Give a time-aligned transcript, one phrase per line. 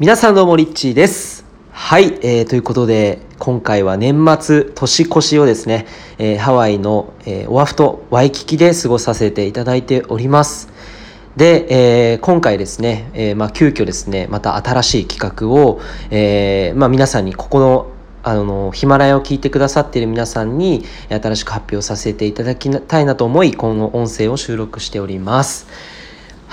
[0.00, 1.44] 皆さんどうもリッチーです。
[1.70, 5.86] はい、えーということで今回は年末年越しをですね、
[6.18, 10.68] えーハワイの、えーオアフ島ワイキキで過ごさせていただいております。
[11.36, 15.80] で、えー今回ですね、えーまあ、急遽ですねまた新しい企画を、
[16.10, 17.86] えーまあ、皆さんにここの
[18.24, 25.68] あのヒマラヤを聞いてくださっている皆さんに新しく発表させていただきたいなと思いこの音声を収録しております。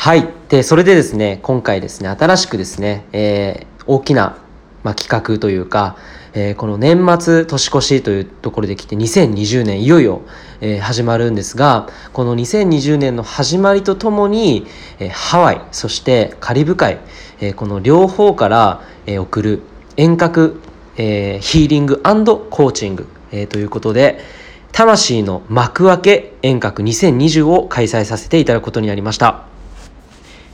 [0.04, 0.28] はい。
[0.50, 4.36] で、それでですね、今回ですね、新しくですね、えー大きな、
[4.84, 5.96] まあ、企画というか、
[6.34, 10.22] えーこの年末年越しというところで来て2020年いよいよ、
[10.60, 14.66] えー始まるんですがこの2020年の始まりとともに、
[14.98, 16.98] えーハワイそしてカリブ海、
[17.40, 19.62] えーこの両方から、えー送る
[19.98, 20.60] 遠隔、
[20.98, 24.20] えーヒーリングコーチング、えーということで
[24.72, 29.51] 魂の幕開け遠隔2020を開催させていただくことになりました。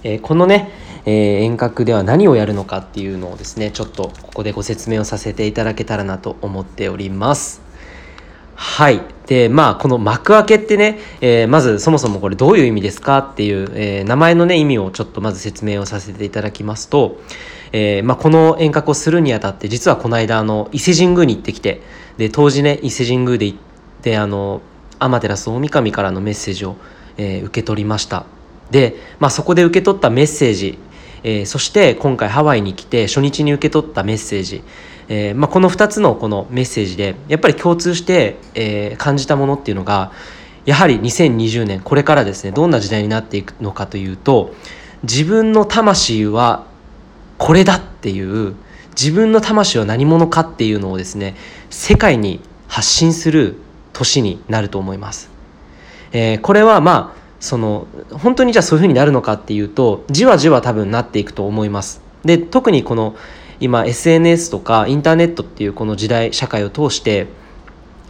[0.07, 0.71] えーこのね、
[1.05, 7.61] えー遠隔では何をやるのかっていうのをですねちょっとここでご説明をさせていただけたらなと思っております。
[8.55, 9.01] はい。
[9.27, 17.19] でまあこの幕開けってね、えーまずそもそもこれどういう意味ですかっていう、えー名前のね意味をちょっとまず説明をさせていただきますと、
[17.73, 21.81] えーまあ、この遠隔をするにあたって実はこの間あの伊勢神宮に行ってきて
[22.17, 23.59] で当時ね伊勢神宮で行っ
[24.01, 24.61] てあの
[24.99, 26.77] 天照大神からのメッセージを、
[27.17, 28.36] え受け取りました。
[28.71, 30.77] で、まあ、そこで受け取ったメッセージ、
[31.23, 34.61] えーそして今回ハワイに来て初日に受け取ったメッセージ、
[35.07, 40.11] えーまあ、この2つのこのメッセージでやっぱり共通して、えー感じたものっていうのが
[40.65, 44.53] やはり2020年これからですねどんな時代になっていくのかというと
[45.03, 46.65] 自分の魂は
[47.37, 48.53] これだっていう
[48.89, 51.35] 自分の魂は何者かっていうのをですね
[51.69, 53.55] 世界に発信する
[53.93, 55.29] 年になると思います。
[56.11, 62.01] えこれはまあその本当にじゃあそういうふうになるのかっていうとじわじわ多分なっていくと思います。
[62.25, 63.15] で特にこの
[63.59, 67.27] 今 SNS とかインターネットっていうこの時代社会を通して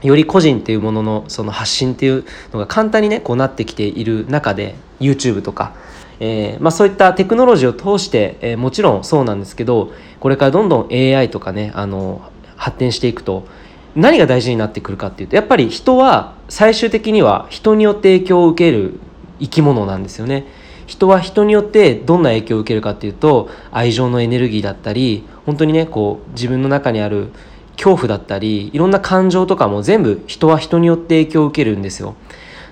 [0.03, 5.73] より個人っていうもののその発信っていうのが簡単にねこうなってきている中で YouTube とか、
[6.19, 12.21] えーまあ、そういったテクノロジーを通して、えーもちろんそうなんですけどこれからどんどん AI とかねあの
[12.55, 13.47] 発展していくと
[13.95, 18.99] 何が大事になってくるかっていうとやっぱり人は最終的には人によって影響を受ける
[19.39, 20.45] 生き物なんですよね。
[20.87, 27.27] 人は人によってどんな影響を受けるかっていうと愛情のエネルギーだったり本当にねこう自分の中にある
[27.75, 32.15] 恐怖だったりいろんな感情とかも全部人は人によって影響を受けるんですよ。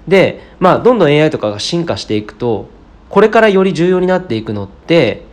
[0.08, 2.70] でまあどんどん AI とかが進化していくと
[3.10, 5.26] これからより重要になっていくのって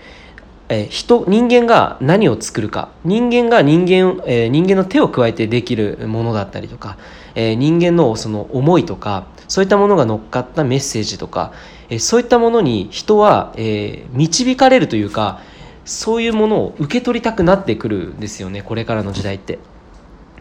[0.68, 6.96] え人人間が何を作るか人間が人間,、えー人間の手を加えてできるものだったりとか、
[7.34, 11.52] えー人間のその思いとかそういったものが乗っかったメッセージとか、
[11.88, 15.40] えそういったものに人は、え導かれるというか
[15.84, 19.58] そういうものを受け取りたくなってくるんですよねこれからの時代って。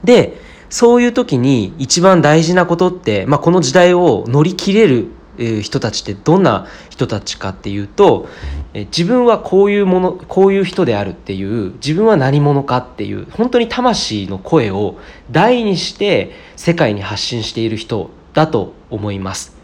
[0.03, 0.37] で
[0.69, 5.07] そういう時に一番大事なことって、まあ、この時代を乗り切れる
[5.37, 8.27] え人たちってどんな人たちかっていうと
[8.73, 14.97] え自分はこういうものこういう人であるっていう自分は何者かっていう本当に魂の声を
[15.29, 19.55] 大にして世界に発信している人だと思います。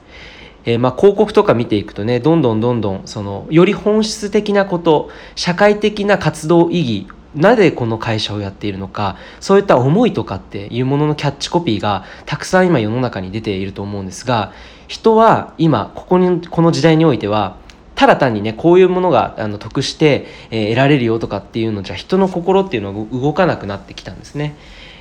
[0.66, 14.52] えーま、広告とか見ていくとねどんどんどんどんそのより本質的なこと社会的な活動意義なぜこの会社をやっているのかそういった思いとかっていうもののキャッチコピーがたくさん今世の中に出ていると思うんですが
[14.88, 17.58] 人は今ここにこの時代においては
[17.96, 24.56] ただ単にねこういうものがあの得して、え得られるよとかっていうのじゃ人の心っていうのが動かなくなってきたんですね。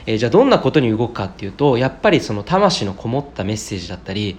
[0.06, 4.36] えーじゃあどんなことに動くかっていうとやっぱりその魂のこもったメッセージだったり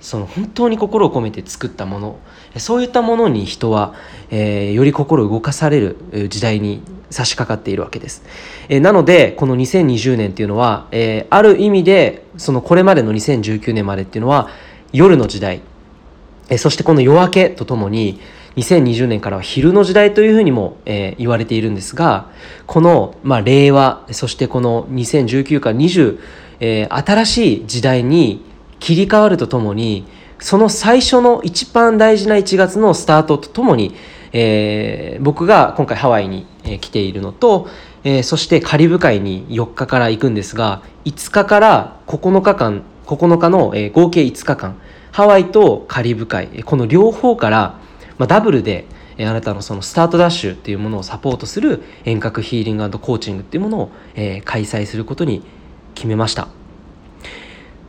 [0.00, 2.18] その本当に心を込めて作ったもの
[2.58, 3.94] そういったものに人は、
[4.30, 8.22] えーより心を動かされる時代に差し掛かっているわけです、
[8.68, 14.50] えーなのでこの2020年っていうのは、えーある意味でそのこれまでの2019年までっていうのは
[14.92, 15.62] 夜の時代。
[16.48, 18.20] えーそしてこの夜明けとともに
[18.56, 22.30] 2020年からは昼の時代というふうにも、えー言われているんですが
[22.66, 26.18] この、まあ、令和そしてこの2019から20、
[26.60, 28.44] えー新しい時代に
[28.80, 30.06] 切り替わるとともに
[30.38, 33.94] その最初の一番大事な1月のスタートとともに、
[34.32, 36.46] えー僕が今回ハワイに、
[36.80, 37.68] 来ているのと、
[38.04, 44.80] えーそしてカリブ海に4日から行くんですが5日から9日間9日の、えー合計5日間
[45.12, 47.85] ハワイとカリブ海この両方から、
[48.18, 48.86] まあ、ダブルで、
[49.16, 55.42] えーあなたのそのスタートダッシュっていうものをサポートする遠隔ヒーリングコーチングっていうものを、えー開催することに
[55.94, 56.48] 決めました。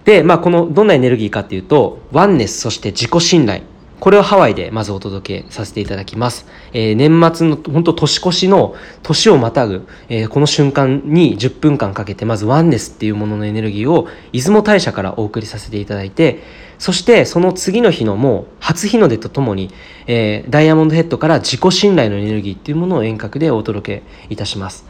[0.05, 3.63] で、まあ、このどんなエネルギーかっていうとワンネスそして自己信頼
[3.99, 6.45] これをハワイでまずお届けさせていただきます。
[6.73, 16.43] えー、年末の本当年越しの年をまたぐ、えー、この瞬間に10分間かけてまずワンネスっていうもののエネルギーを出雲大社からお送りさせていただいて、
[16.77, 19.71] そしてその次の日のもう初日の出とともに、
[20.05, 24.85] えー、ダイヤモンドヘッドから自己信頼のエネルギーっていうものを遠隔でお届けいたします。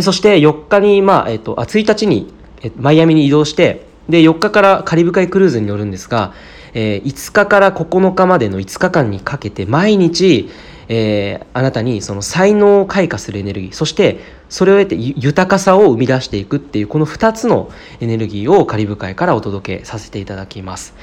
[0.00, 2.32] そして4日に、まあ、えっ、と、あ、1日に、
[2.62, 6.32] えマイアミに移動して、で、4日からカリブ海クルーズに乗るんですが、
[6.74, 10.48] えー、5日から9日までの5日間にかけて毎日、
[10.88, 17.70] えー、あなたにその才能を開花するエネルギーそしてそれを得て豊かさを生み出していくっていうこの2つの
[18.00, 20.94] エネルギーをカリブ海からお届けさせていただきます。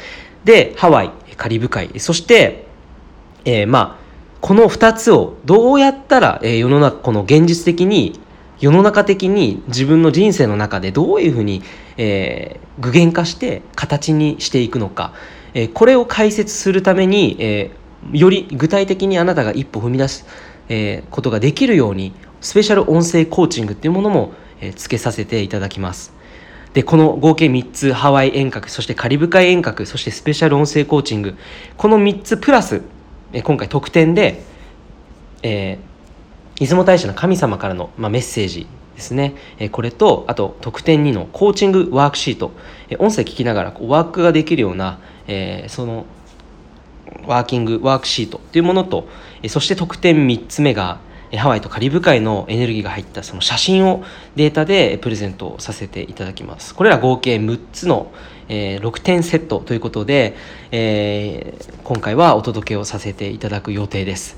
[0.43, 2.67] でハワイカリブ海そして、
[3.45, 4.05] えー、まあ
[4.41, 8.19] この2つをどうやったら、えー、世の中この現実的に
[8.59, 11.61] 世の中的に自分の人生の中でどういうふうに、
[11.97, 15.13] えー、具現化して形にしていくのか、
[15.55, 17.71] えこれを解説するために、え
[18.11, 20.27] より具体的にあなたが一歩踏み出す、
[20.69, 26.13] えことができるようにスペシャル音声コーチングっていうものも、えつけさせていただきます。
[26.73, 31.35] でこの合計3つハワイ遠隔そしてカリブ海遠隔そしてスペシャル音声コーチング
[31.77, 32.81] この3つプラス、
[33.31, 34.43] え今回特典で、
[35.41, 39.35] えー、出雲大社の神様からの、まあ、メッセージですね、
[39.71, 42.51] これとあと特典2のコーチングワークシート、
[42.99, 46.05] 音声聞きながらワークができるような、えー、その
[47.25, 49.07] ワーキングワークシートというものと、
[49.47, 50.99] そして特典3つ目が
[51.37, 54.03] ハワイとカリブ海のエネルギーが入ったその写真を
[54.35, 56.73] データでプレゼントさせていただきます。
[56.73, 58.11] これら合計6つの、
[58.47, 60.35] えー、6点セットということで、
[60.71, 64.37] えー、今回はお届けをさせていただく予定です。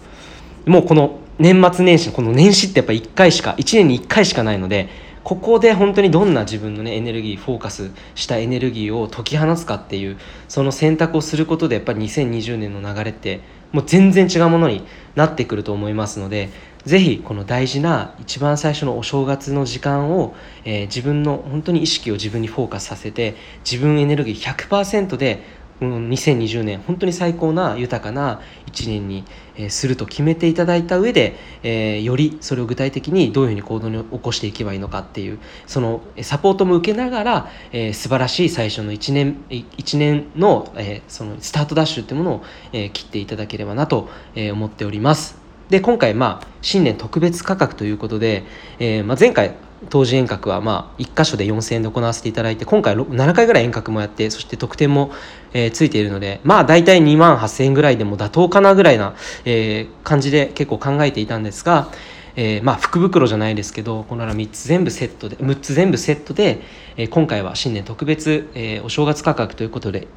[0.66, 4.90] もうこの年末年始この年始ってやっぱ1回しか1年に1回しかないので
[5.24, 10.18] ここで本当にどんな自分のねエネルギーフォーカスしたエネルギーを解き放つかっていう
[10.48, 13.42] その選択をすることでやっぱり2020年の流れって
[13.72, 14.84] もう全然違うものに
[15.16, 16.50] なってくると思いますので
[16.86, 23.36] ぜひこの大事な一番最初のお正月の時間を、えー、自分の本当に意識を自分にフォーカスさせて
[23.70, 25.44] 自分エネルギー100%で
[25.80, 28.42] うん、2020年本当に最高な豊かな
[28.72, 29.24] 1年に、
[29.56, 45.48] えすると決めていただいた上で、えー、よりそれを具体的にどういうふうに行動に起こしていけばいいのかっていうそのサポートも受けながら、えー、素晴らしい最初の1年 ,1 年の,、えー、そのスタートダッシュっていうものを、え、切っていただければなと、え、思っております。
[45.70, 48.46] で今回、まあ、新年特別価格ということで、
[48.80, 49.56] えーまあ、前回
[49.90, 55.12] 当時遠隔はまあ1箇所で4000円で行わせていただいて今回7回ぐらい遠隔もやってそして特典も、
[55.54, 59.16] えー、ついているのでまあ大体2万8000円ぐらいでも妥当かなぐらいな、
[59.46, 61.92] えー、感じで結構考えていたんですが、
[62.36, 66.62] えー、まあ福袋じゃないですけどこの3つ全部セットで6つ全部セットで、
[66.98, 70.08] えー、今回は新年特別、えー、お正月価格ということで、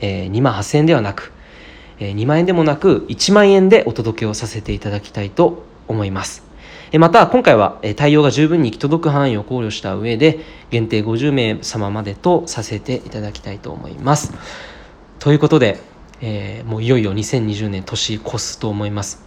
[0.00, 1.32] えー、2万8000円ではなく、
[1.98, 6.49] えー、2万円でもなく1万円でお届けをさせていただきたいと思います。
[6.98, 10.40] また今回は対応が十分に行き届く範囲を考慮した上で
[10.70, 14.32] 限定50名様までとさせていただきたいと思います。
[15.20, 15.80] ということで、
[16.20, 19.22] えー、もういよいよ2020年年越すと思います。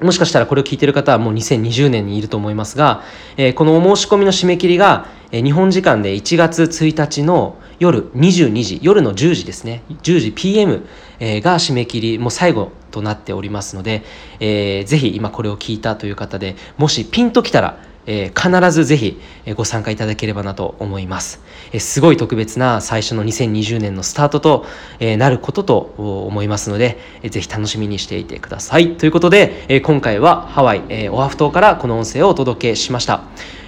[0.00, 3.02] もしかしたらこれを聞いている方はもう2020年にいると思いますが、
[3.36, 10.86] えー、このお申し込みの締め切りが、え、日本時間で1月1日の夜22時、夜の10時ですね、10時 PM、
[11.18, 14.04] え、が締め切り、もう最後となっておりますので、
[14.38, 19.20] えー、ぜひ今これを聞いたという方でもしピンときたら、えー、必ずぜひ
[19.56, 21.40] ご参加いただければなと思います、
[21.72, 24.66] えー、すごい特別な最初の2020年のスタートと、
[25.00, 28.96] えー、なることと思いますので、えー、ぜひ楽しみにしていてください。
[28.96, 33.24] ということで、えー、今回はハワイ、えー、オアフ島からこの音声をお届けしました。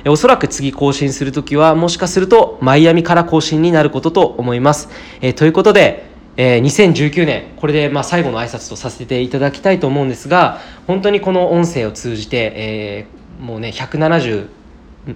[0.07, 4.89] おそらく次更新するときはもしかするとマイアミから更新になることと思います、
[5.21, 14.49] えー、ということでえー、2019年これでまあ最後の挨拶とさせていただきたいと思うんですが本当にこの音声を通じて、えー、もうね170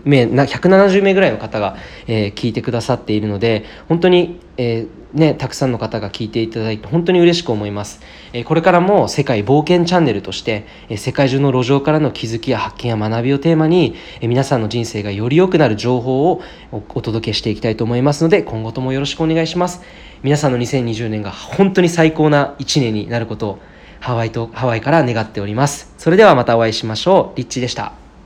[0.05, 1.77] 名170名ぐらいの方が、
[2.07, 8.01] えー、聞いてくださっているので本当に、えーね、たくさんの方が聞いていただいて本当に嬉しく思います、
[8.33, 19.83] え、これからも世界冒険チャンネルとして、え、世界中の路上からの気づきや発見や学びをテーマに、え、皆さんの人生がより良くなる情報をお届けしていきたいと思いますので今後ともよろしくお願いします。
[20.23, 23.59] 皆さんの2020年が本当に最高な1年になることを
[24.01, 25.95] ハワイとハワイから願っております。
[25.99, 27.37] それではまたお会いしましょう。
[27.37, 27.98] リッチでした。